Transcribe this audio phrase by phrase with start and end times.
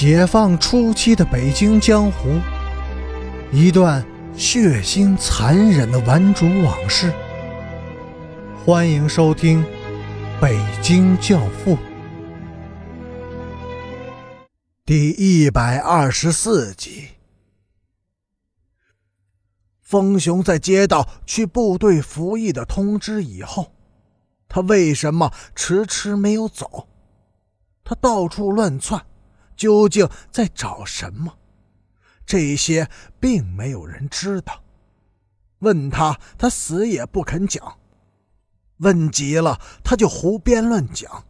[0.00, 2.40] 解放初期的北京江湖，
[3.52, 4.02] 一段
[4.34, 7.12] 血腥残忍的顽主往事。
[8.64, 9.62] 欢迎收听
[10.40, 11.76] 《北京教父》
[14.86, 17.08] 第一百二十四集。
[19.82, 23.74] 风雄在接到去部队服役的通知以后，
[24.48, 26.88] 他为什么迟迟没有走？
[27.84, 29.04] 他到处乱窜。
[29.60, 31.36] 究竟在找什么？
[32.24, 32.88] 这些
[33.20, 34.62] 并没有人知道。
[35.58, 37.76] 问他，他死也不肯讲。
[38.78, 41.26] 问急了，他就胡编乱讲，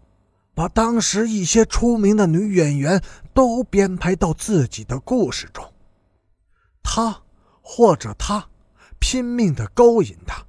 [0.55, 3.03] 把当时一些出名的女演员
[3.35, 5.73] 都编排到自己的故事中。
[6.85, 7.23] 他
[7.61, 8.49] 或者他
[9.01, 10.47] 拼命的勾引他，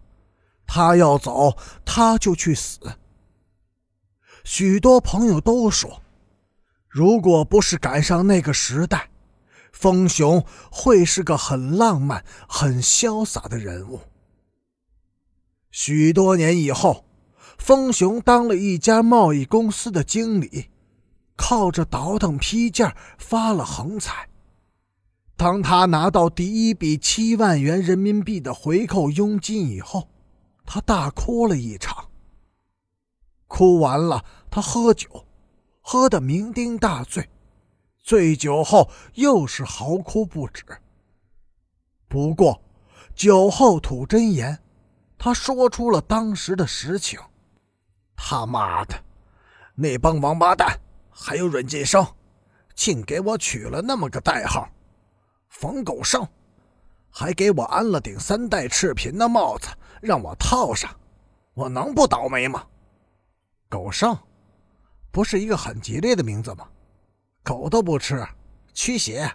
[0.68, 2.80] 他要走，他就去死。
[4.44, 6.00] 许多朋友都说。
[6.92, 9.10] 如果不是赶上那个时代，
[9.72, 14.02] 风雄会是个很浪漫、很潇洒的人物。
[15.72, 17.06] 许多年以后，
[17.58, 20.70] 风雄当了一家贸易公司的经理，
[21.38, 24.28] 靠着倒腾批件发了横财。
[25.38, 30.10] 当他拿到第一笔七万元人民币的回扣佣金以后，
[30.66, 32.10] 他大哭了一场。
[33.48, 35.26] 哭完了，他喝酒。
[35.82, 37.28] 喝得酩酊大醉，
[38.04, 40.64] 醉酒后又是嚎哭不止。
[42.08, 42.62] 不过，
[43.16, 44.58] 酒后吐真言，
[45.18, 47.20] 他说出了当时的实情。
[48.16, 48.96] 他妈的，
[49.76, 50.80] 那帮王八蛋
[51.10, 52.06] 还有阮晋生，
[52.76, 54.70] 竟给我取了那么个代号
[55.50, 56.26] “冯狗剩”，
[57.10, 59.68] 还给我安了顶三代赤贫的帽子
[60.02, 60.96] 让我套上，
[61.54, 62.66] 我能不倒霉吗？
[63.68, 64.18] 狗剩。
[65.12, 66.68] 不是一个很吉利的名字吗？
[67.44, 68.26] 狗都不吃，
[68.74, 69.30] 驱邪，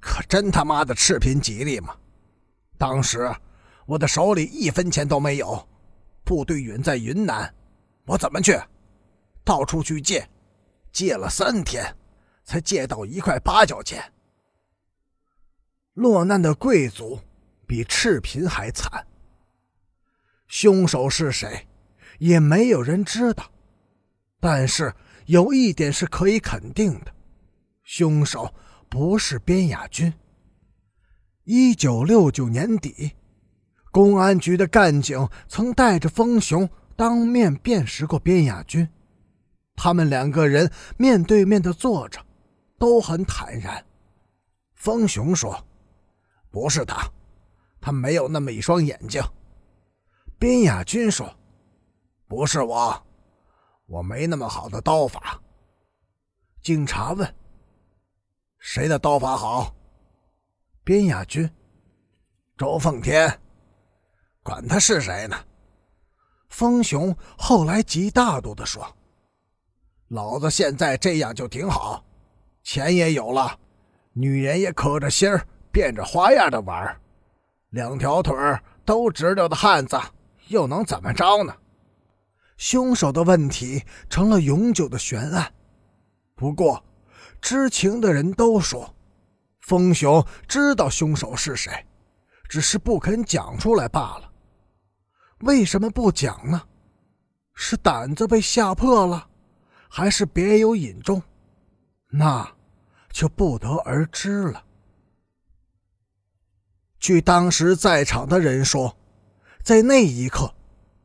[0.00, 1.96] 可真他妈的赤贫吉利吗？
[2.76, 3.32] 当时
[3.86, 5.66] 我的手里一分钱都没有，
[6.24, 7.54] 部队远在云南，
[8.04, 8.60] 我怎么去？
[9.44, 10.28] 到处去借，
[10.92, 11.96] 借了三天，
[12.44, 14.12] 才借到一块八角钱。
[15.94, 17.20] 落难的贵族
[17.66, 19.06] 比赤贫还惨。
[20.48, 21.66] 凶手是谁，
[22.18, 23.51] 也没有人知道。
[24.42, 24.92] 但是
[25.26, 27.14] 有一点是可以肯定的，
[27.84, 28.52] 凶手
[28.88, 30.12] 不是边雅军。
[31.44, 33.12] 一九六九年底，
[33.92, 38.88] 公安局的干警曾带着风雄当面辨识过边雅军，
[39.76, 42.20] 他们两个人面对面的坐着，
[42.80, 43.86] 都很坦然。
[44.74, 45.64] 风雄说
[46.50, 47.08] ：“不是他，
[47.80, 49.22] 他没有那么一双眼睛。”
[50.36, 51.32] 边雅军说
[52.26, 53.00] ：“不是我。”
[53.92, 55.38] 我没那么好的刀法。
[56.62, 57.34] 警察问
[58.58, 59.74] ：“谁的刀法好？”
[60.82, 61.48] 边亚军、
[62.56, 63.38] 周奉天，
[64.42, 65.36] 管他是谁呢？
[66.48, 68.82] 风雄后来极大度的说
[70.08, 72.02] ：“老子现在这样就挺好，
[72.62, 73.58] 钱也有了，
[74.14, 76.98] 女人也可着心儿变着花样的玩，
[77.68, 78.34] 两条腿
[78.86, 80.00] 都直溜的汉子
[80.48, 81.54] 又能怎么着呢？”
[82.62, 85.52] 凶手的问题成了永久的悬案。
[86.36, 86.80] 不过，
[87.40, 88.94] 知情的人都说，
[89.62, 91.72] 风雄知道凶手是谁，
[92.48, 94.30] 只是不肯讲出来罢了。
[95.40, 96.62] 为什么不讲呢？
[97.52, 99.28] 是胆子被吓破了，
[99.88, 101.20] 还是别有隐衷？
[102.12, 102.48] 那
[103.10, 104.64] 就不得而知了。
[107.00, 108.96] 据当时在场的人说，
[109.64, 110.54] 在那一刻。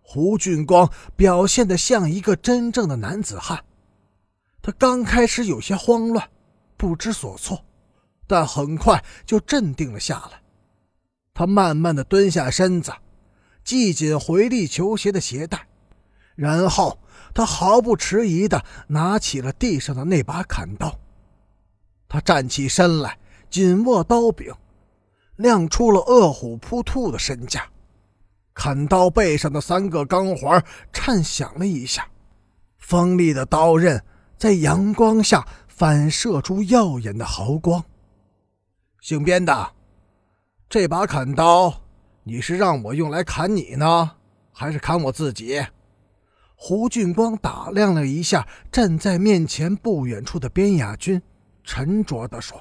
[0.09, 3.66] 胡俊光表现得像一个真正的男子汉。
[4.62, 6.29] 他刚开始有些慌乱，
[6.78, 7.66] 不知所措，
[8.25, 10.41] 但很快就镇定了下来。
[11.34, 12.94] 他慢慢的蹲下身子，
[13.66, 15.68] 系紧回力球鞋的鞋带，
[16.35, 16.97] 然后
[17.34, 20.98] 他毫不迟疑的拿起了地上的那把砍刀。
[22.07, 23.19] 他站起身来，
[23.50, 24.53] 紧握刀柄，
[25.36, 27.69] 亮出了饿虎扑兔的身价。
[28.57, 30.62] 砍刀背上的三个钢环
[30.92, 32.09] 颤响了一下，
[32.80, 34.04] 锋利的刀刃
[34.36, 37.86] 在阳光下反射出耀眼的毫光。
[39.00, 39.74] 姓边的，
[40.68, 41.71] 这把砍刀，
[42.24, 44.15] 你是让我用来砍你呢，
[44.51, 45.63] 还是砍我自己？
[46.56, 51.21] 胡俊光打量了一下站在面前不远处的边雅军，
[51.63, 52.60] 沉着地说：“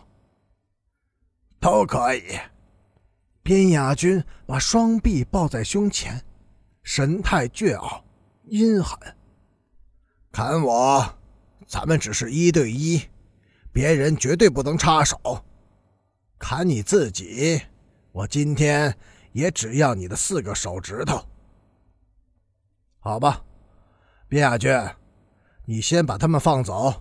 [1.59, 2.39] 都可以。”
[3.47, 6.21] 边雅军把双臂抱在胸前，
[6.83, 8.05] 神态倔傲、
[8.47, 8.99] 阴狠。
[10.33, 11.17] 砍我，
[11.65, 13.01] 咱们只是一对一，
[13.71, 15.17] 别人绝对不能插手。
[16.41, 17.63] 砍你自己，
[18.11, 18.93] 我今天
[19.31, 21.25] 也只要你的四个手指头。
[22.99, 23.45] 好吧，
[24.27, 24.73] 边亚军，
[25.67, 26.93] 你先把他们放走，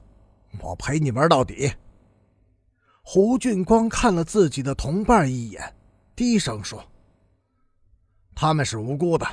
[0.61, 1.73] 我陪你玩到底。
[3.01, 5.75] 胡俊光看了自己的同伴一眼，
[6.15, 6.81] 低声说
[8.33, 9.27] ：“他们是无辜的，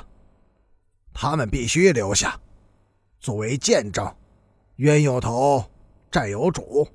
[1.13, 2.37] 他们必须留下，
[3.19, 4.13] 作为见证。
[4.77, 5.63] 冤有头，
[6.11, 6.87] 债有主，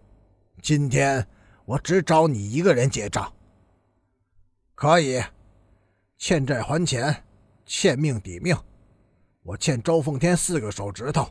[0.61, 1.27] 今天
[1.65, 3.33] 我只找你一个人结账。
[4.75, 5.23] 可以，
[6.19, 7.25] 欠债还钱，
[7.65, 8.57] 欠命抵命。
[9.43, 11.27] 我欠周凤天四个手指头，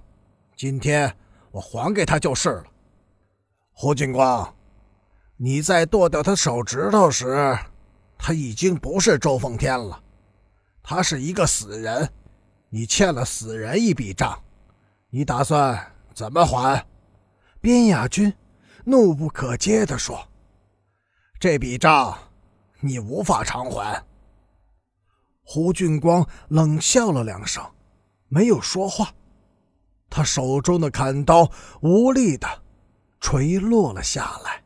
[0.56, 1.16] 今天
[1.52, 2.66] 我还给他就是了。”
[3.72, 4.52] 胡警官。
[5.40, 7.56] 你在剁掉他手指头时，
[8.18, 10.04] 他已经不是周奉天了，
[10.84, 12.12] 他是一个死人。
[12.70, 14.38] 你欠了死人一笔账，
[15.10, 16.86] 你打算怎么还？
[17.62, 18.34] 边雅君
[18.84, 20.28] 怒不可遏地说
[21.40, 22.18] ：“这笔账，
[22.82, 24.04] 你无法偿还。”
[25.44, 27.64] 胡俊光冷笑了两声，
[28.28, 29.14] 没有说话。
[30.10, 31.50] 他手中的砍刀
[31.82, 32.48] 无力的
[33.22, 34.62] 垂落了下来。